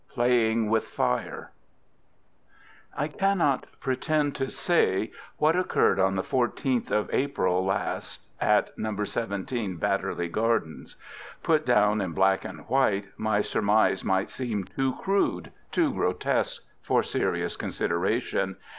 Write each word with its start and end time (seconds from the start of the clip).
PLAYING 0.09 0.71
WITH 0.71 0.87
FIRE 0.87 1.51
I 2.97 3.07
cannot 3.07 3.67
pretend 3.79 4.33
to 4.37 4.49
say 4.49 5.11
what 5.37 5.55
occurred 5.55 5.99
on 5.99 6.15
the 6.15 6.23
14th 6.23 6.89
of 6.89 7.13
April 7.13 7.63
last 7.63 8.19
at 8.39 8.75
No. 8.79 9.03
17, 9.03 9.77
Badderly 9.77 10.27
Gardens. 10.31 10.95
Put 11.43 11.67
down 11.67 12.01
in 12.01 12.13
black 12.13 12.43
and 12.43 12.67
white, 12.67 13.09
my 13.15 13.41
surmise 13.41 14.03
might 14.03 14.31
seem 14.31 14.63
too 14.63 14.95
crude, 14.95 15.51
too 15.71 15.93
grotesque, 15.93 16.63
for 16.81 17.03
serious 17.03 17.55
consideration. 17.55 18.57